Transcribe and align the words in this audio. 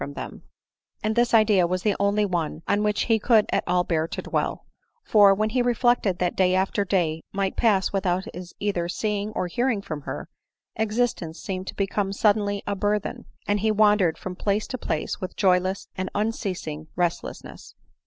271 0.01 0.01
from 0.01 0.33
them; 0.41 0.47
and 1.03 1.15
this 1.15 1.31
idea 1.31 1.67
was 1.67 1.83
the 1.83 1.95
only 1.99 2.25
one 2.25 2.63
on 2.67 2.81
which 2.81 3.01
he 3.03 3.19
could 3.19 3.45
at 3.53 3.63
all 3.67 3.83
bear 3.83 4.07
to 4.07 4.23
dwell 4.23 4.65
$ 5.07 5.07
for, 5.07 5.31
when 5.31 5.51
he 5.51 5.61
reflected 5.61 6.17
that 6.17 6.35
day 6.35 6.55
after 6.55 6.83
day 6.83 7.21
might 7.31 7.55
pass 7.55 7.93
without 7.93 8.25
his 8.33 8.55
either 8.59 8.89
seeing 8.89 9.29
or 9.33 9.45
hearing 9.45 9.79
from 9.79 10.01
tier, 10.01 10.27
existence 10.75 11.39
seemed 11.39 11.67
to 11.67 11.75
become 11.75 12.11
suddenly 12.11 12.63
a 12.65 12.75
burthen, 12.75 13.25
and 13.47 13.59
he 13.59 13.69
wandered 13.69 14.17
from 14.17 14.35
place 14.35 14.65
to 14.65 14.75
place 14.79 15.17
wiui 15.17 15.35
joyless 15.35 15.87
and 15.95 16.09
unceasing 16.15 16.87
resslessness. 16.95 17.75